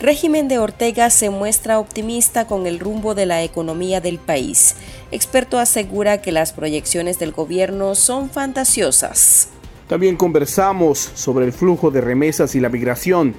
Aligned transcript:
Régimen 0.00 0.46
de 0.46 0.60
Ortega 0.60 1.10
se 1.10 1.28
muestra 1.28 1.80
optimista 1.80 2.46
con 2.46 2.68
el 2.68 2.78
rumbo 2.78 3.16
de 3.16 3.26
la 3.26 3.42
economía 3.42 4.00
del 4.00 4.18
país. 4.18 4.76
Experto 5.10 5.58
asegura 5.58 6.22
que 6.22 6.30
las 6.30 6.52
proyecciones 6.52 7.18
del 7.18 7.32
gobierno 7.32 7.96
son 7.96 8.30
fantasiosas. 8.30 9.48
También 9.88 10.14
conversamos 10.16 10.98
sobre 11.14 11.46
el 11.46 11.52
flujo 11.52 11.90
de 11.90 12.00
remesas 12.00 12.54
y 12.54 12.60
la 12.60 12.68
migración. 12.68 13.34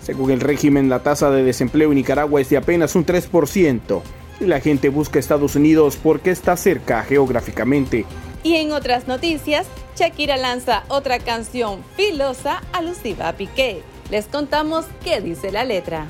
Según 0.00 0.30
el 0.30 0.40
régimen, 0.40 0.88
la 0.88 1.02
tasa 1.02 1.30
de 1.30 1.42
desempleo 1.42 1.90
en 1.90 1.96
Nicaragua 1.96 2.40
es 2.40 2.48
de 2.48 2.56
apenas 2.56 2.94
un 2.94 3.04
3% 3.04 4.00
y 4.40 4.44
la 4.46 4.60
gente 4.60 4.88
busca 4.88 5.18
Estados 5.18 5.56
Unidos 5.56 5.98
porque 6.02 6.30
está 6.30 6.56
cerca 6.56 7.02
geográficamente. 7.02 8.06
Y 8.42 8.54
en 8.54 8.72
otras 8.72 9.08
noticias, 9.08 9.66
Shakira 9.96 10.38
lanza 10.38 10.84
otra 10.88 11.18
canción 11.18 11.80
filosa 11.96 12.62
alusiva 12.72 13.28
a 13.28 13.32
Piqué. 13.34 13.82
Les 14.10 14.24
contamos 14.24 14.86
qué 15.04 15.20
dice 15.20 15.52
la 15.52 15.64
letra. 15.64 16.06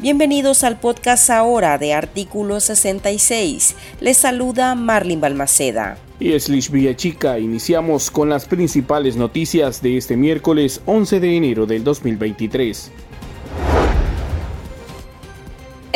Bienvenidos 0.00 0.64
al 0.64 0.80
podcast 0.80 1.30
ahora 1.30 1.78
de 1.78 1.94
Artículo 1.94 2.58
66. 2.58 3.76
Les 4.00 4.16
saluda 4.16 4.74
Marlin 4.74 5.20
Balmaceda. 5.20 5.98
Y 6.18 6.32
es 6.32 6.48
Lish 6.48 6.96
Chica. 6.96 7.38
Iniciamos 7.38 8.10
con 8.10 8.28
las 8.28 8.46
principales 8.46 9.16
noticias 9.16 9.80
de 9.82 9.96
este 9.96 10.16
miércoles 10.16 10.80
11 10.84 11.20
de 11.20 11.36
enero 11.36 11.66
del 11.66 11.84
2023 11.84 12.90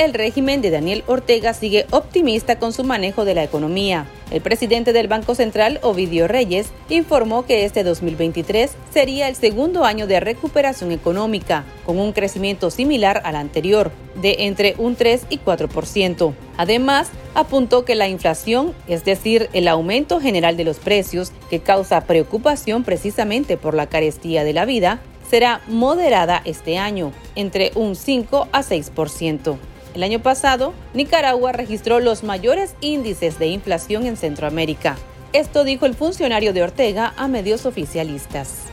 el 0.05 0.15
régimen 0.15 0.63
de 0.63 0.71
Daniel 0.71 1.05
Ortega 1.07 1.53
sigue 1.53 1.85
optimista 1.91 2.59
con 2.59 2.73
su 2.73 2.85
manejo 2.85 3.27
de 3.27 3.35
la 3.35 3.45
economía. 3.45 4.07
El 4.31 4.41
presidente 4.41 4.95
del 4.95 5.09
Banco 5.09 5.35
Central, 5.35 5.79
Ovidio 5.83 6.27
Reyes, 6.27 6.69
informó 6.89 7.45
que 7.45 7.67
este 7.67 7.85
2023 7.85 8.71
sería 8.91 9.29
el 9.29 9.37
segundo 9.37 9.85
año 9.85 10.07
de 10.07 10.21
recuperación 10.21 10.91
económica, 10.91 11.65
con 11.84 11.98
un 11.98 12.12
crecimiento 12.12 12.70
similar 12.70 13.20
al 13.27 13.37
anterior, 13.37 13.92
de 14.15 14.37
entre 14.47 14.75
un 14.79 14.97
3 14.97 15.27
y 15.29 15.39
4%. 15.39 16.33
Además, 16.57 17.11
apuntó 17.35 17.85
que 17.85 17.95
la 17.95 18.09
inflación, 18.09 18.73
es 18.89 19.05
decir, 19.05 19.51
el 19.53 19.69
aumento 19.69 20.19
general 20.19 20.57
de 20.57 20.64
los 20.64 20.79
precios, 20.79 21.31
que 21.51 21.61
causa 21.61 22.07
preocupación 22.07 22.85
precisamente 22.85 23.59
por 23.59 23.75
la 23.75 23.87
carestía 23.87 24.45
de 24.45 24.55
la 24.55 24.64
vida, 24.64 25.01
será 25.29 25.61
moderada 25.69 26.41
este 26.47 26.79
año, 26.79 27.12
entre 27.37 27.70
un 27.75 27.95
5 27.95 28.48
a 28.51 28.62
6%. 28.62 29.59
El 29.94 30.05
año 30.05 30.20
pasado, 30.20 30.72
Nicaragua 30.94 31.50
registró 31.50 31.98
los 31.98 32.22
mayores 32.22 32.77
índices 32.80 33.41
de 33.41 33.48
inflación 33.48 34.06
en 34.06 34.16
Centroamérica. 34.16 34.96
Esto 35.33 35.64
dijo 35.64 35.84
el 35.84 35.94
funcionario 35.94 36.52
de 36.52 36.62
Ortega 36.62 37.12
a 37.16 37.27
medios 37.27 37.66
oficialistas. 37.66 38.66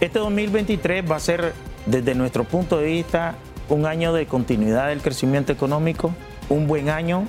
Este 0.00 0.18
2023 0.18 1.10
va 1.10 1.16
a 1.16 1.20
ser, 1.20 1.52
desde 1.84 2.14
nuestro 2.14 2.44
punto 2.44 2.78
de 2.78 2.86
vista, 2.86 3.34
un 3.68 3.84
año 3.84 4.14
de 4.14 4.26
continuidad 4.26 4.88
del 4.88 5.02
crecimiento 5.02 5.52
económico, 5.52 6.14
un 6.48 6.66
buen 6.66 6.88
año, 6.88 7.26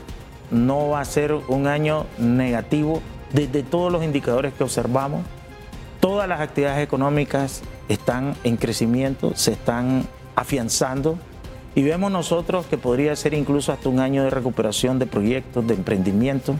no 0.50 0.90
va 0.90 1.02
a 1.02 1.06
ser 1.06 1.34
un 1.34 1.68
año 1.68 2.06
negativo 2.18 3.02
desde 3.34 3.62
todos 3.62 3.92
los 3.92 4.06
indicadores 4.06 4.54
que 4.54 4.64
observamos. 4.64 5.22
Todas 6.00 6.30
las 6.30 6.40
actividades 6.40 6.82
económicas 6.82 7.62
están 7.90 8.36
en 8.46 8.56
crecimiento, 8.56 9.34
se 9.36 9.52
están 9.52 10.08
afianzando 10.36 11.18
y 11.74 11.84
vemos 11.84 12.12
nosotros 12.12 12.66
que 12.66 12.78
podría 12.78 13.16
ser 13.16 13.34
incluso 13.34 13.72
hasta 13.72 13.88
un 13.88 14.00
año 14.00 14.24
de 14.24 14.30
recuperación 14.30 15.00
de 15.00 15.06
proyectos, 15.06 15.66
de 15.66 15.74
emprendimiento. 15.74 16.56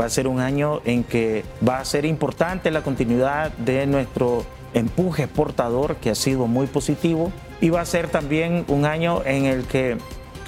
Va 0.00 0.06
a 0.06 0.10
ser 0.10 0.28
un 0.28 0.40
año 0.40 0.80
en 0.84 1.04
que 1.04 1.44
va 1.66 1.78
a 1.78 1.84
ser 1.84 2.04
importante 2.04 2.70
la 2.70 2.82
continuidad 2.82 3.52
de 3.52 3.86
nuestro 3.86 4.44
empuje 4.72 5.24
exportador, 5.24 5.96
que 5.96 6.10
ha 6.10 6.14
sido 6.14 6.46
muy 6.46 6.66
positivo. 6.66 7.32
Y 7.60 7.70
va 7.70 7.80
a 7.80 7.86
ser 7.86 8.08
también 8.08 8.64
un 8.68 8.84
año 8.84 9.22
en 9.24 9.46
el 9.46 9.64
que 9.64 9.96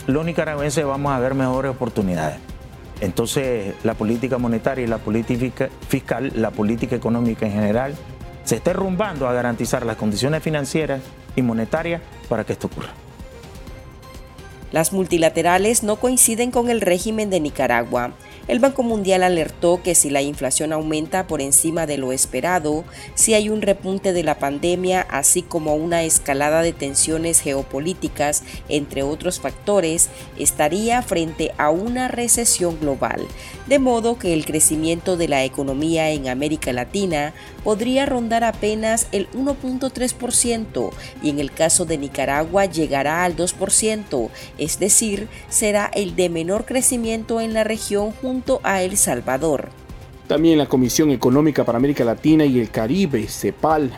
los 0.06 0.25
nicaragüenses 0.25 0.84
vamos 0.84 1.12
a 1.12 1.19
ver 1.19 1.34
mejores 1.34 1.71
oportunidades. 1.71 2.38
Entonces, 3.00 3.75
la 3.84 3.94
política 3.94 4.38
monetaria 4.38 4.84
y 4.84 4.88
la 4.88 4.99
política 4.99 5.69
fiscal, 5.88 6.32
la 6.34 6.50
política 6.50 6.97
económica 6.97 7.47
en 7.47 7.53
general, 7.53 7.94
se 8.44 8.56
está 8.56 8.72
rumbando 8.72 9.28
a 9.28 9.32
garantizar 9.32 9.87
las 9.87 9.97
condiciones 9.97 10.43
financieras 10.43 11.03
y 11.37 11.43
monetarias 11.43 12.03
para 12.28 12.44
que 12.44 12.55
esto 12.55 12.66
ocurra. 12.66 13.07
Las 14.71 14.93
multilaterales 14.93 15.83
no 15.83 15.97
coinciden 15.97 16.51
con 16.51 16.69
el 16.69 16.81
régimen 16.81 17.31
de 17.31 17.41
Nicaragua. 17.41 18.12
El 18.48 18.60
Banco 18.60 18.82
Mundial 18.82 19.22
alertó 19.25 19.82
que 19.82 19.94
si 19.94 20.09
la 20.09 20.22
inflación 20.22 20.72
aumenta 20.72 21.26
por 21.26 21.42
encima 21.42 21.84
de 21.84 21.98
lo 21.98 22.12
esperado, 22.12 22.84
si 23.14 23.34
hay 23.34 23.50
un 23.50 23.60
repunte 23.60 24.14
de 24.14 24.22
la 24.22 24.38
pandemia, 24.38 25.03
así 25.03 25.42
como 25.42 25.75
una 25.75 26.03
escalada 26.03 26.62
de 26.62 26.72
tensiones 26.72 27.41
geopolíticas, 27.41 28.42
entre 28.70 29.03
otros 29.03 29.38
factores, 29.38 30.08
estaría 30.38 31.03
frente 31.03 31.53
a 31.58 31.69
una 31.69 32.08
recesión 32.08 32.81
global, 32.81 33.20
de 33.66 33.78
modo 33.78 34.19
que 34.19 34.32
el 34.32 34.47
crecimiento 34.47 35.19
de 35.19 35.28
la 35.28 35.44
economía 35.44 36.10
en 36.10 36.28
América 36.28 36.72
Latina 36.72 37.34
podría 37.64 38.06
rondar 38.06 38.44
apenas 38.44 39.08
el 39.12 39.31
1.3% 39.32 40.91
y 41.22 41.28
en 41.28 41.38
el 41.38 41.53
caso 41.53 41.84
de 41.84 41.98
Nicaragua 41.98 42.64
llegará 42.64 43.25
al 43.25 43.37
2%, 43.37 44.31
es 44.56 44.78
decir, 44.78 45.28
será 45.50 45.91
el 45.92 46.16
de 46.16 46.31
menor 46.31 46.64
crecimiento 46.64 47.42
en 47.42 47.53
la 47.53 47.62
región 47.62 48.12
a 48.62 48.82
El 48.82 48.97
Salvador. 48.97 49.69
También 50.26 50.59
la 50.59 50.66
Comisión 50.66 51.10
Económica 51.10 51.65
para 51.65 51.78
América 51.78 52.04
Latina 52.04 52.44
y 52.44 52.60
el 52.60 52.71
Caribe, 52.71 53.26
CEPAL, 53.26 53.91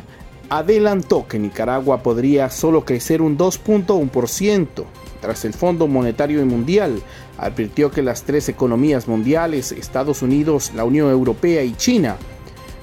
adelantó 0.49 1.27
que 1.27 1.39
Nicaragua 1.39 2.03
podría 2.03 2.51
solo 2.51 2.85
crecer 2.85 3.23
un 3.23 3.37
2.1%, 3.37 4.85
tras 5.21 5.45
el 5.45 5.53
Fondo 5.53 5.87
Monetario 5.87 6.45
Mundial 6.47 7.03
advirtió 7.37 7.91
que 7.91 8.03
las 8.03 8.23
tres 8.23 8.49
economías 8.49 9.09
mundiales, 9.09 9.73
Estados 9.73 10.23
Unidos, 10.23 10.73
la 10.75 10.85
Unión 10.85 11.11
Europea 11.11 11.63
y 11.63 11.75
China, 11.75 12.17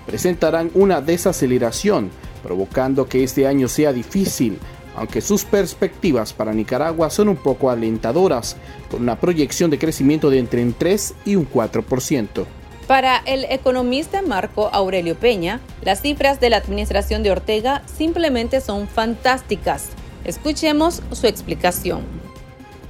presentarán 0.06 0.72
una 0.74 1.02
desaceleración, 1.02 2.10
provocando 2.44 3.08
que 3.08 3.24
este 3.24 3.48
año 3.48 3.68
sea 3.68 3.92
difícil, 3.92 4.60
aunque 4.98 5.22
sus 5.22 5.46
perspectivas 5.46 6.34
para 6.34 6.54
Nicaragua 6.54 7.10
son 7.10 7.30
un 7.30 7.38
poco 7.38 7.70
alentadoras, 7.70 8.58
con 8.90 9.04
una 9.04 9.20
proyección 9.20 9.70
de 9.70 9.80
crecimiento 9.80 10.30
de 10.30 10.40
entre 10.40 10.64
un 10.64 10.74
3 10.74 11.14
y 11.26 11.36
un 11.36 11.50
4%. 11.50 12.46
Para 12.88 13.18
el 13.26 13.46
economista 13.46 14.22
Marco 14.22 14.70
Aurelio 14.74 15.16
Peña, 15.16 15.60
las 15.84 16.02
cifras 16.02 16.40
de 16.40 16.50
la 16.50 16.58
administración 16.58 17.22
de 17.22 17.32
Ortega 17.32 17.84
simplemente 17.98 18.60
son 18.60 18.88
fantásticas. 18.88 19.90
Escuchemos 20.26 21.02
su 21.12 21.28
explicación 21.28 22.28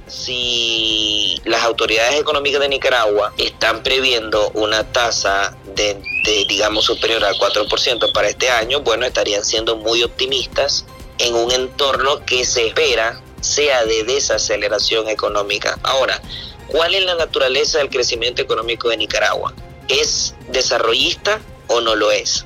si 0.08 1.40
las 1.44 1.62
autoridades 1.64 2.18
económicas 2.18 2.60
de 2.62 2.68
Nicaragua 2.68 3.32
están 3.36 3.82
previendo 3.82 4.50
una 4.54 4.82
tasa 4.84 5.54
de, 5.74 6.00
digamos, 6.48 6.86
superior 6.86 7.22
al 7.24 7.34
4% 7.34 8.12
para 8.12 8.28
este 8.28 8.48
año, 8.48 8.80
bueno, 8.80 9.04
estarían 9.04 9.44
siendo 9.44 9.76
muy 9.76 10.02
optimistas 10.02 10.86
en 11.18 11.34
un 11.34 11.52
entorno 11.52 12.24
que 12.24 12.44
se 12.44 12.68
espera 12.68 13.20
sea 13.40 13.84
de 13.84 14.04
desaceleración 14.04 15.08
económica. 15.08 15.78
Ahora, 15.82 16.20
¿cuál 16.68 16.94
es 16.94 17.04
la 17.04 17.14
naturaleza 17.14 17.78
del 17.78 17.90
crecimiento 17.90 18.42
económico 18.42 18.88
de 18.88 18.96
Nicaragua? 18.96 19.54
¿Es 19.88 20.34
desarrollista 20.48 21.40
o 21.68 21.80
no 21.80 21.94
lo 21.94 22.10
es? 22.10 22.44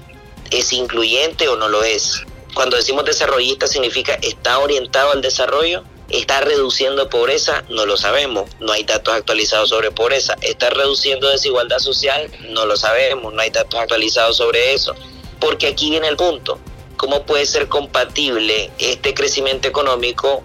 ¿Es 0.50 0.72
incluyente 0.72 1.48
o 1.48 1.56
no 1.56 1.68
lo 1.68 1.82
es? 1.82 2.22
Cuando 2.54 2.76
decimos 2.76 3.04
desarrollista 3.04 3.66
significa 3.66 4.14
está 4.20 4.58
orientado 4.58 5.12
al 5.12 5.22
desarrollo 5.22 5.84
¿Está 6.12 6.42
reduciendo 6.42 7.08
pobreza? 7.08 7.64
No 7.70 7.86
lo 7.86 7.96
sabemos. 7.96 8.50
No 8.60 8.72
hay 8.72 8.84
datos 8.84 9.14
actualizados 9.14 9.70
sobre 9.70 9.90
pobreza. 9.90 10.36
¿Está 10.42 10.68
reduciendo 10.68 11.30
desigualdad 11.30 11.78
social? 11.78 12.30
No 12.50 12.66
lo 12.66 12.76
sabemos. 12.76 13.32
No 13.32 13.40
hay 13.40 13.48
datos 13.48 13.80
actualizados 13.80 14.36
sobre 14.36 14.74
eso. 14.74 14.94
Porque 15.40 15.68
aquí 15.68 15.88
viene 15.88 16.08
el 16.08 16.18
punto. 16.18 16.58
¿Cómo 17.02 17.26
puede 17.26 17.46
ser 17.46 17.66
compatible 17.66 18.70
este 18.78 19.12
crecimiento 19.12 19.66
económico 19.66 20.44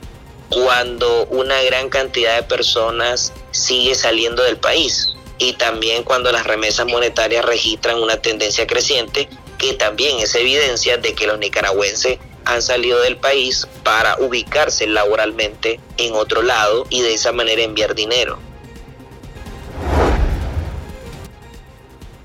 cuando 0.50 1.27
una 1.27 1.62
gran 1.62 1.88
cantidad 1.89 2.36
de 2.36 2.42
personas 2.42 3.31
sigue 3.51 3.94
saliendo 3.94 4.42
del 4.42 4.57
país? 4.57 5.09
Y 5.38 5.54
también 5.54 6.01
cuando 6.01 6.31
las 6.31 6.48
remesas 6.48 6.88
monetarias 6.88 7.45
registran 7.45 8.01
una 8.01 8.24
tendencia 8.24 8.65
creciente, 8.65 9.30
que 9.59 9.74
también 9.74 10.18
es 10.18 10.33
evidencia 10.33 10.98
de 10.98 11.13
que 11.13 11.27
los 11.27 11.38
nicaragüenses 11.38 12.18
han 12.45 12.63
salido 12.63 13.01
del 13.01 13.18
país 13.18 13.68
para 13.83 14.18
ubicarse 14.18 14.88
laboralmente 14.88 15.80
en 15.98 16.15
otro 16.15 16.42
lado 16.42 16.88
y 16.89 17.01
de 17.01 17.13
esa 17.13 17.33
manera 17.33 17.62
enviar 17.62 17.94
dinero. 17.94 18.39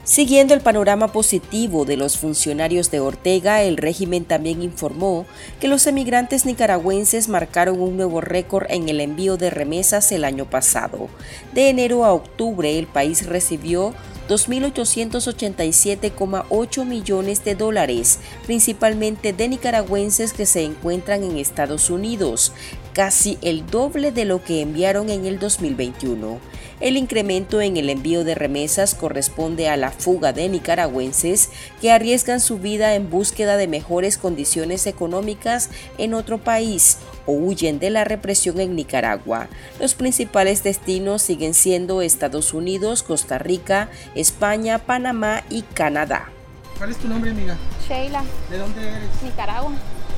Siguiendo 0.04 0.52
el 0.52 0.60
panorama 0.60 1.12
positivo 1.12 1.84
de 1.84 1.96
los 1.96 2.19
funcionarios 2.19 2.90
de 2.90 2.99
Ortega, 2.99 3.62
el 3.62 3.76
régimen 3.76 4.25
también 4.25 4.60
informó 4.60 5.26
que 5.60 5.69
los 5.69 5.87
emigrantes 5.87 6.44
nicaragüenses 6.44 7.28
marcaron 7.28 7.81
un 7.81 7.96
nuevo 7.96 8.20
récord 8.20 8.66
en 8.69 8.88
el 8.88 9.00
envío 9.00 9.37
de 9.37 9.50
remesas 9.50 10.10
el 10.10 10.25
año 10.25 10.50
pasado. 10.50 11.08
De 11.54 11.69
enero 11.69 12.04
a 12.04 12.12
octubre, 12.12 12.81
el 12.81 12.88
país 12.88 13.26
recibió 13.26 13.94
2.887,8 14.28 16.84
millones 16.84 17.44
de 17.44 17.54
dólares, 17.54 18.19
principalmente 18.44 19.32
de 19.32 19.49
nicaragüenses 19.49 20.32
que 20.32 20.46
se 20.46 20.64
encuentran 20.64 21.22
en 21.22 21.38
Estados 21.38 21.90
Unidos, 21.90 22.52
casi 22.93 23.38
el 23.40 23.64
doble 23.66 24.10
de 24.10 24.25
lo 24.25 24.43
que 24.43 24.62
enviaron 24.62 25.10
en 25.10 25.26
el 25.26 25.38
2021. 25.38 26.40
El 26.80 26.96
incremento 26.96 27.60
en 27.60 27.76
el 27.76 27.90
envío 27.90 28.24
de 28.24 28.34
remesas 28.34 28.94
corresponde 28.94 29.69
a 29.69 29.76
la 29.76 29.90
fuga 29.90 30.32
de 30.32 30.48
nicaragüenses 30.48 31.50
que 31.80 31.92
arriesgan 31.92 32.40
su 32.40 32.58
vida 32.58 32.94
en 32.94 33.10
búsqueda 33.10 33.56
de 33.56 33.69
mejores 33.69 34.19
condiciones 34.19 34.86
económicas 34.86 35.70
en 35.98 36.14
otro 36.14 36.38
país 36.38 36.98
o 37.26 37.32
huyen 37.32 37.78
de 37.78 37.90
la 37.90 38.04
represión 38.04 38.58
en 38.60 38.74
Nicaragua. 38.74 39.48
Los 39.78 39.94
principales 39.94 40.64
destinos 40.64 41.22
siguen 41.22 41.54
siendo 41.54 42.02
Estados 42.02 42.52
Unidos, 42.52 43.02
Costa 43.02 43.38
Rica, 43.38 43.88
España, 44.14 44.78
Panamá 44.78 45.42
y 45.50 45.62
Canadá. 45.62 46.30
¿Cuál 46.78 46.90
es 46.90 46.96
tu 46.96 47.06
nombre, 47.06 47.30
amiga? 47.30 47.56
Sheila. 47.88 48.25
¿De 48.50 48.58
dónde 48.58 48.80
eres? 48.80 49.22
Nicaragua. 49.22 49.70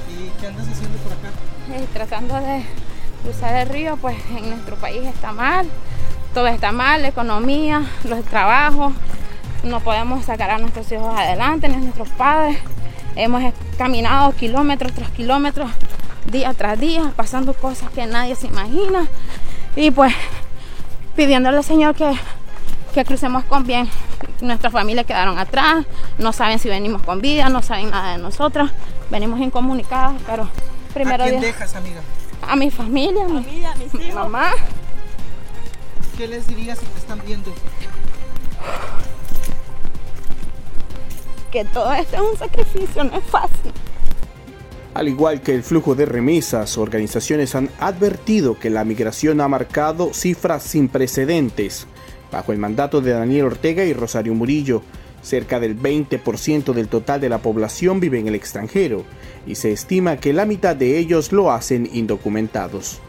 ¿Y 0.09 0.41
qué 0.41 0.47
andas 0.47 0.67
haciendo 0.67 0.97
por 0.99 1.13
acá? 1.13 1.29
Eh, 1.75 1.87
tratando 1.93 2.35
de 2.37 2.63
cruzar 3.23 3.55
el 3.55 3.69
río, 3.69 3.99
pues 3.99 4.17
en 4.31 4.51
nuestro 4.51 4.77
país 4.77 5.03
está 5.05 5.33
mal 5.33 5.69
todo 6.35 6.49
está 6.49 6.73
mal, 6.73 7.01
la 7.01 7.09
economía, 7.09 7.85
los 8.03 8.25
trabajos, 8.25 8.93
no 9.63 9.81
podemos 9.81 10.25
sacar 10.25 10.51
a 10.51 10.59
nuestros 10.59 10.91
hijos 10.91 11.17
adelante, 11.17 11.69
ni 11.69 11.77
a 11.77 11.79
nuestros 11.79 12.09
padres. 12.11 12.59
Hemos 13.15 13.55
caminado 13.79 14.33
kilómetros 14.33 14.93
tras 14.93 15.11
kilómetros, 15.11 15.71
día 16.31 16.53
tras 16.53 16.79
día, 16.79 17.13
pasando 17.15 17.55
cosas 17.55 17.91
que 17.91 18.05
nadie 18.07 18.35
se 18.35 18.49
imagina. 18.49 19.07
Y 19.77 19.93
pues 19.93 20.13
pidiéndole 21.15 21.59
al 21.59 21.65
Señor 21.65 21.95
que, 21.95 22.13
que 22.93 23.05
crucemos 23.05 23.45
con 23.45 23.65
bien. 23.65 23.89
Nuestras 24.41 24.73
familias 24.73 25.07
quedaron 25.07 25.39
atrás, 25.39 25.87
no 26.19 26.33
saben 26.33 26.59
si 26.59 26.69
venimos 26.69 27.03
con 27.03 27.21
vida, 27.21 27.49
no 27.49 27.63
saben 27.63 27.91
nada 27.91 28.17
de 28.17 28.19
nosotros. 28.19 28.71
Venimos 29.09 29.39
incomunicados, 29.41 30.21
pero 30.27 30.49
primero... 30.93 31.23
¿A 31.23 31.29
quién 31.29 31.41
dejas, 31.41 31.77
amiga? 31.77 32.01
A 32.47 32.57
mi 32.57 32.71
familia, 32.71 33.25
a 33.25 33.29
mi, 33.29 33.43
familia, 33.43 33.75
mi 33.93 34.13
mamá. 34.13 34.51
¿Qué 36.17 36.29
les 36.29 36.47
dirías 36.47 36.79
si 36.79 36.87
te 36.87 36.99
están 36.99 37.21
viendo? 37.27 37.51
Que 41.51 41.65
todo 41.65 41.93
esto 41.93 42.17
es 42.17 42.23
un 42.23 42.39
sacrificio, 42.39 43.05
no 43.05 43.17
es 43.17 43.25
fácil. 43.25 43.73
Al 44.95 45.09
igual 45.09 45.41
que 45.41 45.57
el 45.57 45.65
flujo 45.65 45.97
de 45.97 46.07
remesas, 46.07 46.79
organizaciones 46.79 47.57
han 47.57 47.69
advertido 47.81 48.57
que 48.57 48.71
la 48.71 48.85
migración 48.85 49.41
ha 49.41 49.49
marcado 49.49 50.15
cifras 50.15 50.63
sin 50.63 50.89
precedentes. 50.89 51.89
Bajo 52.31 52.53
el 52.53 52.59
mandato 52.59 53.01
de 53.01 53.11
Daniel 53.11 53.47
Ortega 53.47 53.85
y 53.85 53.93
Rosario 53.93 54.35
Murillo, 54.35 54.83
cerca 55.21 55.59
del 55.59 55.77
20% 55.77 56.73
del 56.75 56.87
total 56.87 57.21
de 57.21 57.29
la 57.29 57.39
población 57.39 57.99
vive 57.99 58.21
en 58.21 58.29
el 58.29 58.37
extranjero 58.37 59.05
y 59.49 59.57
se 59.57 59.73
estima 59.73 60.19
que 60.19 60.33
la 60.33 60.47
mitad 60.47 60.77
de 60.77 60.97
ellos 60.99 61.33
lo 61.33 61.51
hacen 61.51 61.89
indocumentados. 61.93 63.01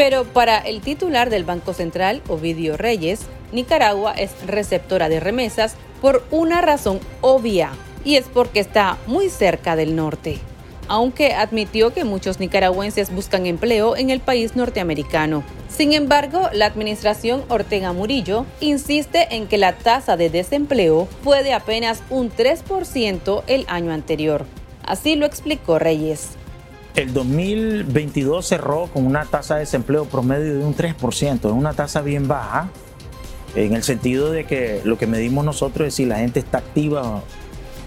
Pero 0.00 0.24
para 0.24 0.56
el 0.56 0.80
titular 0.80 1.28
del 1.28 1.44
Banco 1.44 1.74
Central, 1.74 2.22
Ovidio 2.26 2.78
Reyes, 2.78 3.20
Nicaragua 3.52 4.14
es 4.14 4.30
receptora 4.46 5.10
de 5.10 5.20
remesas 5.20 5.74
por 6.00 6.24
una 6.30 6.62
razón 6.62 7.00
obvia, 7.20 7.72
y 8.02 8.16
es 8.16 8.24
porque 8.24 8.60
está 8.60 8.96
muy 9.06 9.28
cerca 9.28 9.76
del 9.76 9.94
norte. 9.94 10.38
Aunque 10.88 11.34
admitió 11.34 11.92
que 11.92 12.04
muchos 12.04 12.40
nicaragüenses 12.40 13.14
buscan 13.14 13.44
empleo 13.44 13.94
en 13.94 14.08
el 14.08 14.20
país 14.20 14.56
norteamericano. 14.56 15.44
Sin 15.68 15.92
embargo, 15.92 16.48
la 16.54 16.64
administración 16.64 17.44
Ortega 17.50 17.92
Murillo 17.92 18.46
insiste 18.60 19.36
en 19.36 19.48
que 19.48 19.58
la 19.58 19.76
tasa 19.76 20.16
de 20.16 20.30
desempleo 20.30 21.08
fue 21.22 21.42
de 21.42 21.52
apenas 21.52 22.02
un 22.08 22.32
3% 22.32 23.42
el 23.48 23.66
año 23.68 23.92
anterior. 23.92 24.46
Así 24.82 25.14
lo 25.14 25.26
explicó 25.26 25.78
Reyes. 25.78 26.39
El 26.96 27.12
2022 27.12 28.46
cerró 28.46 28.86
con 28.86 29.06
una 29.06 29.24
tasa 29.24 29.54
de 29.54 29.60
desempleo 29.60 30.06
promedio 30.06 30.58
de 30.58 30.64
un 30.64 30.74
3%, 30.74 31.36
es 31.36 31.44
una 31.44 31.72
tasa 31.72 32.02
bien 32.02 32.26
baja, 32.26 32.68
en 33.54 33.74
el 33.74 33.82
sentido 33.82 34.30
de 34.30 34.44
que 34.44 34.80
lo 34.84 34.98
que 34.98 35.06
medimos 35.06 35.44
nosotros 35.44 35.88
es 35.88 35.94
si 35.94 36.04
la 36.04 36.18
gente 36.18 36.40
está 36.40 36.58
activa 36.58 37.22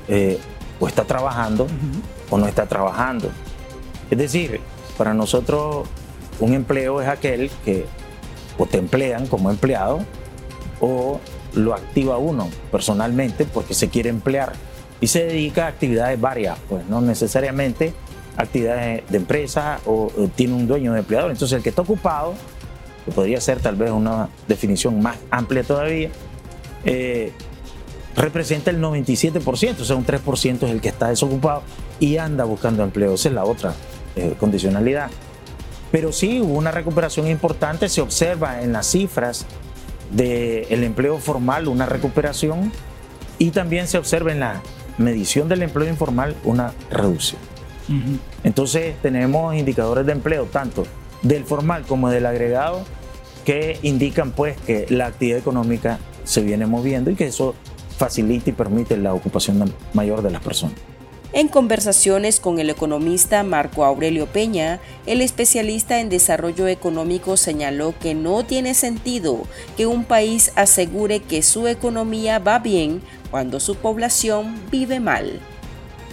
eh, 0.07 0.39
o 0.79 0.87
está 0.87 1.05
trabajando 1.05 1.67
o 2.29 2.37
no 2.37 2.47
está 2.47 2.65
trabajando. 2.65 3.29
Es 4.09 4.17
decir, 4.17 4.59
para 4.97 5.13
nosotros 5.13 5.87
un 6.39 6.53
empleo 6.53 7.01
es 7.01 7.07
aquel 7.07 7.49
que 7.63 7.85
o 8.57 8.65
te 8.65 8.77
emplean 8.77 9.27
como 9.27 9.49
empleado 9.49 9.99
o 10.79 11.19
lo 11.53 11.73
activa 11.73 12.17
uno 12.17 12.49
personalmente 12.71 13.45
porque 13.45 13.73
se 13.73 13.89
quiere 13.89 14.09
emplear 14.09 14.53
y 15.01 15.07
se 15.07 15.25
dedica 15.25 15.65
a 15.65 15.69
actividades 15.69 16.19
varias, 16.19 16.57
pues 16.69 16.85
no 16.87 17.01
necesariamente 17.01 17.93
actividades 18.37 19.03
de 19.09 19.17
empresa 19.17 19.79
o, 19.85 20.11
tiene 20.35 20.53
un 20.53 20.67
dueño 20.67 20.93
de 20.93 20.99
empleador. 20.99 21.31
Entonces 21.31 21.55
el 21.55 21.63
que 21.63 21.69
está 21.69 21.81
ocupado, 21.81 22.33
que 23.05 23.11
podría 23.11 23.39
ser 23.41 23.59
tal 23.59 23.75
vez 23.75 23.91
una 23.91 24.29
definición 24.47 25.01
más 25.01 25.17
amplia 25.29 25.63
todavía, 25.63 26.09
eh, 26.85 27.31
representa 28.15 28.71
el 28.71 28.79
97%, 28.81 29.81
o 29.81 29.85
sea, 29.85 29.95
un 29.95 30.05
3% 30.05 30.63
es 30.63 30.71
el 30.71 30.81
que 30.81 30.89
está 30.89 31.09
desocupado 31.09 31.63
y 31.99 32.17
anda 32.17 32.43
buscando 32.43 32.83
empleo. 32.83 33.13
Esa 33.13 33.29
es 33.29 33.35
la 33.35 33.45
otra 33.45 33.73
eh, 34.15 34.35
condicionalidad. 34.39 35.09
Pero 35.91 36.11
sí 36.11 36.41
hubo 36.41 36.53
una 36.53 36.71
recuperación 36.71 37.27
importante, 37.27 37.87
se 37.87 38.01
observa 38.01 38.61
en 38.61 38.73
las 38.73 38.87
cifras 38.87 39.45
del 40.11 40.83
empleo 40.83 41.17
formal 41.19 41.67
una 41.67 41.85
recuperación 41.85 42.71
y 43.37 43.51
también 43.51 43.87
se 43.87 43.97
observa 43.97 44.31
en 44.31 44.39
la 44.39 44.61
medición 44.97 45.49
del 45.49 45.63
empleo 45.63 45.87
informal 45.87 46.35
una 46.43 46.73
reducción. 46.89 47.52
Entonces 48.43 48.95
tenemos 49.01 49.55
indicadores 49.55 50.05
de 50.05 50.11
empleo, 50.13 50.45
tanto 50.45 50.85
del 51.21 51.43
formal 51.43 51.83
como 51.83 52.09
del 52.09 52.25
agregado, 52.25 52.83
que 53.45 53.77
indican 53.83 54.31
pues 54.31 54.57
que 54.61 54.85
la 54.89 55.07
actividad 55.07 55.37
económica 55.37 55.99
se 56.23 56.41
viene 56.41 56.65
moviendo 56.65 57.11
y 57.11 57.15
que 57.15 57.27
eso 57.27 57.55
facilita 57.97 58.49
y 58.49 58.53
permite 58.53 58.97
la 58.97 59.13
ocupación 59.13 59.73
mayor 59.93 60.21
de 60.21 60.31
las 60.31 60.41
personas. 60.41 60.75
En 61.33 61.47
conversaciones 61.47 62.39
con 62.39 62.59
el 62.59 62.69
economista 62.69 63.41
Marco 63.43 63.83
Aurelio 63.83 64.27
Peña, 64.27 64.79
el 65.07 65.19
especialista 65.19 65.99
en 65.99 66.09
desarrollo 66.09 66.67
económico 66.67 67.37
señaló 67.37 67.95
que 67.99 68.13
no 68.13 68.45
tiene 68.45 68.75
sentido 68.75 69.41
que 69.75 69.87
un 69.87 70.03
país 70.03 70.51
asegure 70.55 71.21
que 71.21 71.41
su 71.41 71.67
economía 71.67 72.37
va 72.37 72.59
bien 72.59 73.01
cuando 73.31 73.59
su 73.59 73.75
población 73.75 74.61
vive 74.69 74.99
mal. 74.99 75.39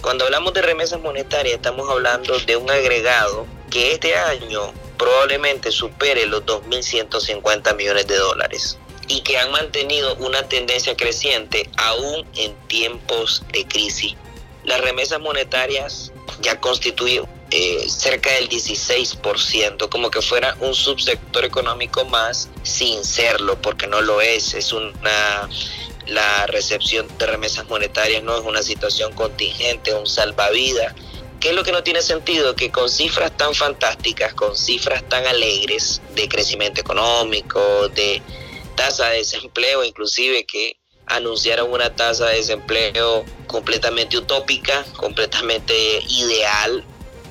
Cuando 0.01 0.25
hablamos 0.25 0.53
de 0.53 0.63
remesas 0.63 0.99
monetarias 0.99 1.55
estamos 1.55 1.87
hablando 1.87 2.37
de 2.39 2.57
un 2.57 2.69
agregado 2.71 3.45
que 3.69 3.91
este 3.91 4.15
año 4.15 4.73
probablemente 4.97 5.71
supere 5.71 6.25
los 6.25 6.43
2.150 6.45 7.75
millones 7.75 8.07
de 8.07 8.17
dólares 8.17 8.79
y 9.07 9.21
que 9.21 9.37
han 9.37 9.51
mantenido 9.51 10.15
una 10.15 10.47
tendencia 10.47 10.97
creciente 10.97 11.69
aún 11.77 12.25
en 12.35 12.55
tiempos 12.67 13.43
de 13.53 13.67
crisis. 13.67 14.15
Las 14.63 14.81
remesas 14.81 15.19
monetarias 15.19 16.11
ya 16.41 16.59
constituyen 16.59 17.25
eh, 17.51 17.85
cerca 17.87 18.31
del 18.31 18.49
16%, 18.49 19.89
como 19.89 20.09
que 20.09 20.21
fuera 20.21 20.55
un 20.61 20.73
subsector 20.73 21.45
económico 21.45 22.05
más 22.05 22.49
sin 22.63 23.03
serlo, 23.03 23.61
porque 23.61 23.87
no 23.87 24.01
lo 24.01 24.21
es, 24.21 24.53
es 24.53 24.71
una 24.71 25.49
la 26.11 26.45
recepción 26.47 27.07
de 27.17 27.25
remesas 27.25 27.67
monetarias 27.69 28.21
no 28.23 28.37
es 28.37 28.43
una 28.43 28.61
situación 28.61 29.13
contingente, 29.13 29.93
un 29.93 30.07
salvavidas. 30.07 30.93
¿Qué 31.39 31.49
es 31.49 31.55
lo 31.55 31.63
que 31.63 31.71
no 31.71 31.83
tiene 31.83 32.01
sentido? 32.01 32.55
Que 32.55 32.69
con 32.69 32.89
cifras 32.89 33.35
tan 33.35 33.55
fantásticas, 33.55 34.33
con 34.33 34.55
cifras 34.55 35.07
tan 35.07 35.25
alegres 35.25 36.01
de 36.13 36.27
crecimiento 36.27 36.81
económico, 36.81 37.87
de 37.89 38.21
tasa 38.75 39.09
de 39.09 39.19
desempleo, 39.19 39.83
inclusive 39.83 40.45
que 40.45 40.77
anunciaron 41.07 41.71
una 41.71 41.95
tasa 41.95 42.27
de 42.27 42.37
desempleo 42.37 43.25
completamente 43.47 44.17
utópica, 44.17 44.85
completamente 44.97 45.73
ideal, 46.09 46.83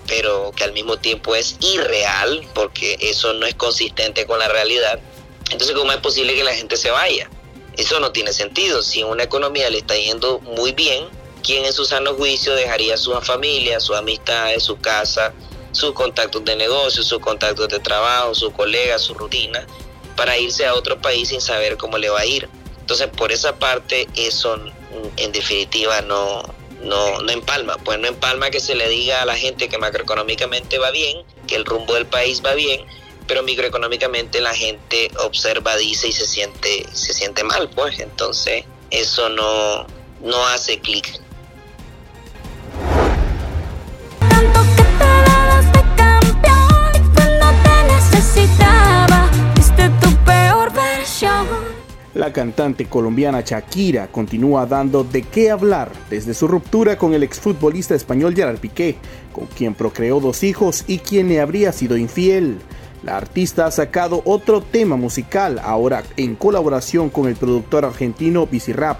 pero 0.07 0.53
que 0.57 0.65
al 0.65 0.73
mismo 0.73 0.97
tiempo 0.97 1.37
es 1.37 1.57
irreal, 1.61 2.49
porque 2.55 2.97
eso 3.01 3.33
no 3.35 3.47
es 3.47 3.55
consistente 3.55 4.27
con 4.27 4.39
la 4.39 4.49
realidad. 4.49 4.99
Entonces, 5.51 5.77
¿cómo 5.77 5.93
es 5.93 5.99
posible 5.99 6.35
que 6.35 6.45
la 6.45 6.55
gente 6.55 6.77
se 6.77 6.91
vaya? 6.91 7.31
Eso 7.77 8.01
no 8.01 8.13
tiene 8.13 8.33
sentido. 8.33 8.83
Si 8.83 9.03
una 9.03 9.23
economía 9.23 9.71
le 9.71 9.79
está 9.79 9.97
yendo 9.97 10.41
muy 10.41 10.73
bien, 10.73 11.05
¿quién 11.43 11.65
en 11.65 11.73
su 11.73 11.85
sano 11.85 12.15
juicio 12.15 12.55
dejaría 12.55 12.97
su 12.97 13.13
familia, 13.21 13.81
su 13.81 13.95
amistad, 13.95 14.51
su 14.59 14.79
casa, 14.79 15.33
sus 15.73 15.93
contactos 15.93 16.45
de 16.45 16.57
negocio, 16.57 17.03
sus 17.03 17.21
contactos 17.21 17.69
de 17.69 17.79
trabajo, 17.79 18.35
sus 18.35 18.53
colegas, 18.53 19.03
su 19.03 19.15
rutina, 19.15 19.67
para 20.17 20.37
irse 20.37 20.67
a 20.67 20.75
otro 20.75 21.01
país 21.01 21.29
sin 21.29 21.41
saber 21.41 21.77
cómo 21.77 21.97
le 21.99 22.11
va 22.11 22.21
a 22.21 22.27
ir? 22.27 22.49
Entonces, 22.81 23.09
por 23.09 23.31
esa 23.31 23.57
parte, 23.57 24.09
eso 24.17 24.59
en 25.17 25.33
definitiva 25.33 26.01
no, 26.03 26.43
no, 26.83 27.21
no 27.23 27.33
empalma. 27.33 27.77
Pues 27.79 27.99
no 27.99 28.09
empalma 28.09 28.51
que 28.51 28.61
se 28.61 28.75
le 28.75 28.89
diga 28.89 29.23
a 29.23 29.25
la 29.25 29.37
gente 29.37 29.69
que 29.69 29.79
macroeconómicamente 29.79 30.79
va 30.79 30.91
bien, 30.91 31.25
que 31.47 31.57
el 31.57 31.65
rumbo 31.65 31.95
del 31.95 32.07
país 32.07 32.43
va 32.45 32.55
bien, 32.55 32.85
pero 33.31 33.45
microeconómicamente 33.45 34.41
la 34.41 34.53
gente 34.53 35.09
observa, 35.25 35.77
dice 35.77 36.09
y 36.09 36.13
se 36.13 36.27
siente, 36.27 36.85
se 36.93 37.15
siente 37.15 37.45
mal, 37.45 37.71
pues 37.77 38.01
entonces 38.01 38.65
eso 38.91 39.29
no, 39.29 39.87
no 40.21 40.47
hace 40.49 40.81
clic. 40.81 41.21
La 52.15 52.33
cantante 52.33 52.87
colombiana 52.87 53.43
Shakira 53.43 54.09
continúa 54.09 54.67
dando 54.67 55.05
de 55.05 55.23
qué 55.23 55.53
hablar 55.53 55.93
desde 56.11 56.35
su 56.35 56.49
ruptura 56.49 56.99
con 56.99 57.15
el 57.15 57.23
exfutbolista 57.23 57.95
español 57.95 58.35
Gerard 58.35 58.59
Piqué, 58.59 58.97
con 59.33 59.47
quien 59.47 59.75
procreó 59.75 60.19
dos 60.19 60.43
hijos 60.43 60.83
y 60.89 60.99
quien 60.99 61.29
le 61.29 61.41
habría 61.41 61.71
sido 61.71 61.97
infiel. 61.97 62.59
La 63.03 63.17
artista 63.17 63.67
ha 63.67 63.71
sacado 63.71 64.21
otro 64.27 64.61
tema 64.61 64.97
musical, 64.97 65.59
ahora 65.63 66.03
en 66.17 66.37
colaboración 66.37 67.09
con 67.09 67.29
el 67.29 67.37
productor 67.37 67.87
argentino 67.87 68.47
Bizarrap, 68.47 68.99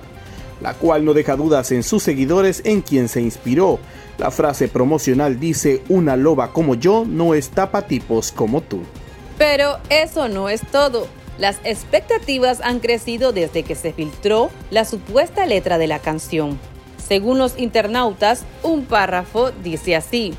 la 0.63 0.75
cual 0.75 1.05
no 1.05 1.13
deja 1.13 1.37
dudas 1.37 1.71
en 1.73 1.83
sus 1.83 2.03
seguidores 2.03 2.63
en 2.65 2.81
quien 2.81 3.09
se 3.09 3.21
inspiró. 3.21 3.79
La 4.17 4.31
frase 4.31 4.69
promocional 4.69 5.39
dice, 5.39 5.83
una 5.89 6.17
loba 6.17 6.53
como 6.53 6.75
yo 6.75 7.05
no 7.07 7.35
está 7.35 7.71
pa' 7.71 7.83
tipos 7.83 8.33
como 8.33 8.63
tú. 8.63 8.81
Pero 9.37 9.79
eso 9.91 10.29
no 10.29 10.49
es 10.49 10.63
todo. 10.71 11.07
Las 11.39 11.59
expectativas 11.65 12.61
han 12.63 12.81
crecido 12.81 13.33
desde 13.33 13.63
que 13.63 13.75
se 13.75 13.93
filtró 13.93 14.51
la 14.71 14.85
supuesta 14.85 15.47
letra 15.47 15.79
de 15.79 15.87
la 15.87 15.99
canción. 15.99 16.59
Según 16.99 17.39
los 17.39 17.59
internautas, 17.59 18.45
un 18.63 18.85
párrafo 18.85 19.51
dice 19.65 19.97
así, 19.97 20.35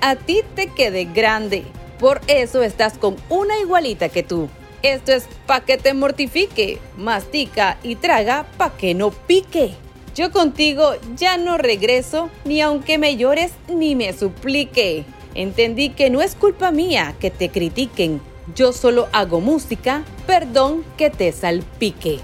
a 0.00 0.16
ti 0.16 0.42
te 0.54 0.68
quede 0.68 1.06
grande, 1.06 1.64
por 1.98 2.20
eso 2.26 2.62
estás 2.62 2.98
con 2.98 3.16
una 3.28 3.58
igualita 3.58 4.08
que 4.08 4.22
tú. 4.22 4.48
Esto 4.82 5.12
es 5.12 5.26
pa' 5.46 5.64
que 5.64 5.78
te 5.78 5.94
mortifique, 5.94 6.78
mastica 6.96 7.78
y 7.82 7.96
traga 7.96 8.46
pa' 8.58 8.76
que 8.76 8.94
no 8.94 9.10
pique. 9.10 9.74
Yo 10.14 10.30
contigo 10.30 10.92
ya 11.16 11.36
no 11.36 11.58
regreso, 11.58 12.30
ni 12.44 12.60
aunque 12.60 12.98
me 12.98 13.16
llores 13.16 13.52
ni 13.68 13.94
me 13.94 14.12
suplique. 14.12 15.04
Entendí 15.34 15.90
que 15.90 16.10
no 16.10 16.22
es 16.22 16.34
culpa 16.34 16.70
mía 16.70 17.14
que 17.18 17.30
te 17.30 17.48
critiquen, 17.48 18.20
yo 18.54 18.72
solo 18.74 19.08
hago 19.12 19.40
música, 19.40 20.02
perdón 20.26 20.84
que 20.98 21.08
te 21.08 21.32
salpique. 21.32 22.20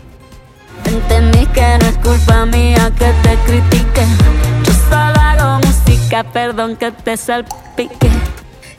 Entendí 0.85 1.47
que 1.47 1.79
no 1.81 1.87
es 1.87 1.97
culpa 1.99 2.45
mía 2.45 2.93
que 2.99 3.07
te 3.23 3.37
critique. 3.47 4.05
Yo 4.65 4.73
solo 4.91 5.19
hago 5.19 5.67
música, 5.67 6.25
perdón 6.25 6.77
que 6.77 6.93
te 6.93 7.17
salpique. 7.17 8.10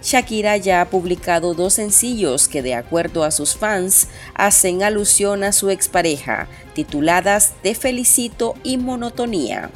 Shakira 0.03 0.58
ya 0.58 0.81
ha 0.81 0.89
publicado 0.89 1.53
dos 1.53 1.74
sencillos 1.74 2.48
que 2.48 2.62
de 2.62 2.74
acuerdo 2.74 3.24
a 3.24 3.31
sus 3.31 3.55
fans 3.55 4.08
hacen 4.34 4.81
alusión 4.81 5.43
a 5.43 5.51
su 5.51 5.70
expareja, 5.70 6.48
tituladas 6.74 7.53
Te 7.62 7.75
felicito 7.75 8.55
y 8.63 8.77
Monotonía. 8.77 9.70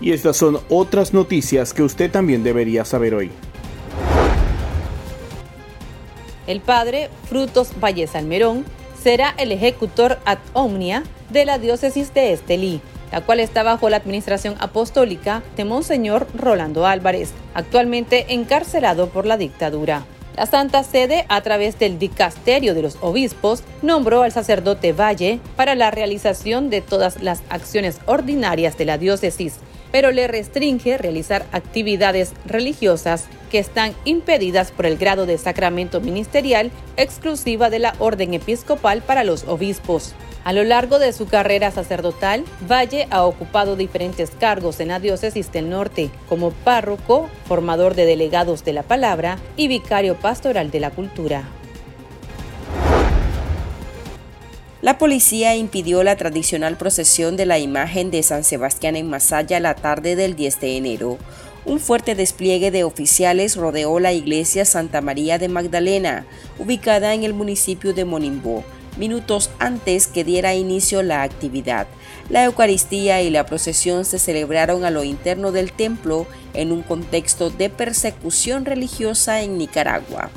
Y 0.00 0.12
estas 0.12 0.36
son 0.36 0.60
otras 0.68 1.12
noticias 1.12 1.74
que 1.74 1.82
usted 1.82 2.10
también 2.10 2.42
debería 2.42 2.84
saber 2.84 3.14
hoy. 3.14 3.30
El 6.46 6.60
padre 6.60 7.10
Frutos 7.28 7.72
Valle 7.82 8.06
Salmerón 8.06 8.64
será 9.02 9.34
el 9.38 9.52
ejecutor 9.52 10.18
ad 10.24 10.38
omnia 10.52 11.04
de 11.30 11.44
la 11.44 11.58
diócesis 11.58 12.12
de 12.12 12.32
Estelí, 12.32 12.80
la 13.12 13.20
cual 13.20 13.40
está 13.40 13.62
bajo 13.62 13.88
la 13.88 13.96
administración 13.96 14.56
apostólica 14.58 15.42
de 15.56 15.64
Monseñor 15.64 16.26
Rolando 16.34 16.86
Álvarez, 16.86 17.32
actualmente 17.54 18.26
encarcelado 18.28 19.08
por 19.08 19.26
la 19.26 19.36
dictadura. 19.36 20.04
La 20.36 20.46
Santa 20.46 20.84
Sede, 20.84 21.26
a 21.28 21.40
través 21.42 21.78
del 21.78 21.98
Dicasterio 21.98 22.74
de 22.74 22.82
los 22.82 22.96
Obispos, 23.00 23.62
nombró 23.82 24.22
al 24.22 24.32
sacerdote 24.32 24.92
Valle 24.92 25.40
para 25.56 25.74
la 25.74 25.90
realización 25.90 26.70
de 26.70 26.80
todas 26.80 27.22
las 27.22 27.42
acciones 27.50 27.98
ordinarias 28.06 28.78
de 28.78 28.84
la 28.84 28.96
diócesis, 28.96 29.56
pero 29.92 30.12
le 30.12 30.28
restringe 30.28 30.96
realizar 30.96 31.44
actividades 31.52 32.32
religiosas 32.46 33.26
que 33.50 33.58
están 33.58 33.94
impedidas 34.04 34.70
por 34.70 34.86
el 34.86 34.96
grado 34.96 35.26
de 35.26 35.36
sacramento 35.36 36.00
ministerial 36.00 36.70
exclusiva 36.96 37.68
de 37.68 37.80
la 37.80 37.94
orden 37.98 38.32
episcopal 38.32 39.02
para 39.02 39.24
los 39.24 39.44
obispos. 39.44 40.14
A 40.42 40.54
lo 40.54 40.64
largo 40.64 40.98
de 40.98 41.12
su 41.12 41.26
carrera 41.26 41.70
sacerdotal, 41.70 42.44
Valle 42.66 43.06
ha 43.10 43.24
ocupado 43.24 43.76
diferentes 43.76 44.30
cargos 44.30 44.80
en 44.80 44.88
la 44.88 44.98
diócesis 44.98 45.52
del 45.52 45.68
norte, 45.68 46.10
como 46.30 46.52
párroco, 46.52 47.28
formador 47.44 47.94
de 47.94 48.06
delegados 48.06 48.64
de 48.64 48.72
la 48.72 48.82
palabra 48.82 49.38
y 49.56 49.68
vicario 49.68 50.16
pastoral 50.16 50.70
de 50.70 50.80
la 50.80 50.90
cultura. 50.90 51.44
La 54.80 54.96
policía 54.96 55.54
impidió 55.56 56.02
la 56.02 56.16
tradicional 56.16 56.78
procesión 56.78 57.36
de 57.36 57.44
la 57.44 57.58
imagen 57.58 58.10
de 58.10 58.22
San 58.22 58.44
Sebastián 58.44 58.96
en 58.96 59.10
Masaya 59.10 59.60
la 59.60 59.74
tarde 59.74 60.16
del 60.16 60.36
10 60.36 60.58
de 60.58 60.76
enero. 60.78 61.18
Un 61.66 61.78
fuerte 61.78 62.14
despliegue 62.14 62.70
de 62.70 62.84
oficiales 62.84 63.56
rodeó 63.56 64.00
la 64.00 64.12
iglesia 64.12 64.64
Santa 64.64 65.02
María 65.02 65.38
de 65.38 65.48
Magdalena, 65.48 66.24
ubicada 66.58 67.12
en 67.12 67.22
el 67.22 67.34
municipio 67.34 67.92
de 67.92 68.06
Monimbo, 68.06 68.64
minutos 68.96 69.50
antes 69.58 70.06
que 70.06 70.24
diera 70.24 70.54
inicio 70.54 71.02
la 71.02 71.22
actividad. 71.22 71.86
La 72.30 72.44
Eucaristía 72.44 73.20
y 73.20 73.28
la 73.28 73.44
procesión 73.44 74.06
se 74.06 74.18
celebraron 74.18 74.84
a 74.84 74.90
lo 74.90 75.04
interno 75.04 75.52
del 75.52 75.72
templo 75.72 76.26
en 76.54 76.72
un 76.72 76.82
contexto 76.82 77.50
de 77.50 77.68
persecución 77.68 78.64
religiosa 78.64 79.42
en 79.42 79.58
Nicaragua. 79.58 80.30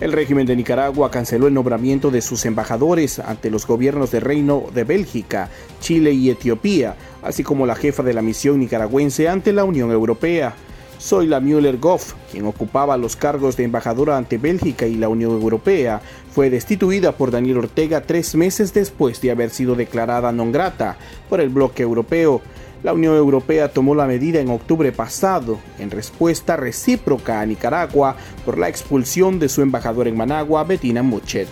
El 0.00 0.12
régimen 0.12 0.46
de 0.46 0.56
Nicaragua 0.56 1.10
canceló 1.10 1.46
el 1.46 1.52
nombramiento 1.52 2.10
de 2.10 2.22
sus 2.22 2.46
embajadores 2.46 3.18
ante 3.18 3.50
los 3.50 3.66
gobiernos 3.66 4.10
del 4.10 4.22
Reino 4.22 4.64
de 4.72 4.84
Bélgica, 4.84 5.50
Chile 5.80 6.12
y 6.12 6.30
Etiopía, 6.30 6.96
así 7.22 7.44
como 7.44 7.66
la 7.66 7.74
jefa 7.74 8.02
de 8.02 8.14
la 8.14 8.22
misión 8.22 8.60
nicaragüense 8.60 9.28
ante 9.28 9.52
la 9.52 9.64
Unión 9.64 9.90
Europea. 9.90 10.54
Zoila 10.98 11.40
Müller-Goff, 11.40 12.14
quien 12.30 12.46
ocupaba 12.46 12.96
los 12.96 13.14
cargos 13.14 13.58
de 13.58 13.64
embajadora 13.64 14.16
ante 14.16 14.38
Bélgica 14.38 14.86
y 14.86 14.94
la 14.94 15.10
Unión 15.10 15.32
Europea, 15.32 16.00
fue 16.32 16.48
destituida 16.48 17.12
por 17.12 17.30
Daniel 17.30 17.58
Ortega 17.58 18.00
tres 18.00 18.34
meses 18.34 18.72
después 18.72 19.20
de 19.20 19.30
haber 19.30 19.50
sido 19.50 19.74
declarada 19.74 20.32
non 20.32 20.52
grata 20.52 20.96
por 21.28 21.40
el 21.40 21.48
bloque 21.48 21.82
europeo. 21.82 22.40
La 22.82 22.94
Unión 22.94 23.14
Europea 23.14 23.68
tomó 23.68 23.94
la 23.94 24.06
medida 24.06 24.40
en 24.40 24.48
octubre 24.48 24.90
pasado 24.90 25.58
en 25.78 25.90
respuesta 25.90 26.56
recíproca 26.56 27.40
a 27.40 27.46
Nicaragua 27.46 28.16
por 28.44 28.58
la 28.58 28.68
expulsión 28.68 29.38
de 29.38 29.50
su 29.50 29.60
embajador 29.60 30.08
en 30.08 30.16
Managua, 30.16 30.64
Bettina 30.64 31.02
Muchet. 31.02 31.48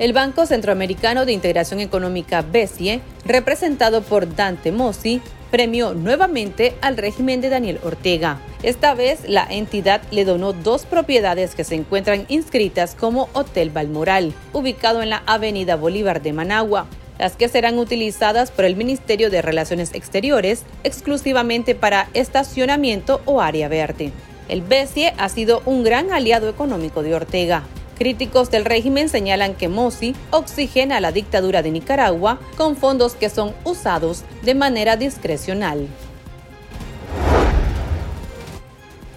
El 0.00 0.12
Banco 0.12 0.46
Centroamericano 0.46 1.24
de 1.24 1.32
Integración 1.32 1.80
Económica 1.80 2.42
BESIE, 2.42 3.00
representado 3.24 4.02
por 4.02 4.34
Dante 4.34 4.70
Mossi, 4.70 5.20
premió 5.50 5.94
nuevamente 5.94 6.74
al 6.80 6.96
régimen 6.96 7.40
de 7.40 7.48
Daniel 7.48 7.80
Ortega. 7.84 8.38
Esta 8.62 8.94
vez 8.94 9.28
la 9.28 9.46
entidad 9.48 10.02
le 10.10 10.24
donó 10.24 10.52
dos 10.52 10.84
propiedades 10.84 11.54
que 11.54 11.64
se 11.64 11.76
encuentran 11.76 12.26
inscritas 12.28 12.94
como 12.94 13.28
Hotel 13.32 13.70
Balmoral, 13.70 14.32
ubicado 14.52 15.02
en 15.02 15.10
la 15.10 15.22
Avenida 15.26 15.76
Bolívar 15.76 16.22
de 16.22 16.32
Managua, 16.32 16.86
las 17.18 17.36
que 17.36 17.48
serán 17.48 17.78
utilizadas 17.78 18.50
por 18.50 18.64
el 18.64 18.76
Ministerio 18.76 19.30
de 19.30 19.42
Relaciones 19.42 19.92
Exteriores 19.94 20.62
exclusivamente 20.84 21.74
para 21.74 22.08
estacionamiento 22.14 23.20
o 23.24 23.40
área 23.40 23.68
verde. 23.68 24.12
El 24.48 24.62
BESIE 24.62 25.12
ha 25.18 25.28
sido 25.28 25.62
un 25.66 25.84
gran 25.84 26.12
aliado 26.12 26.48
económico 26.48 27.02
de 27.02 27.14
Ortega. 27.14 27.64
Críticos 27.98 28.50
del 28.50 28.64
régimen 28.64 29.08
señalan 29.08 29.54
que 29.54 29.68
Mossi 29.68 30.14
oxigena 30.30 31.00
la 31.00 31.12
dictadura 31.12 31.62
de 31.62 31.72
Nicaragua 31.72 32.38
con 32.56 32.76
fondos 32.76 33.14
que 33.14 33.28
son 33.28 33.52
usados 33.64 34.22
de 34.42 34.54
manera 34.54 34.96
discrecional. 34.96 35.88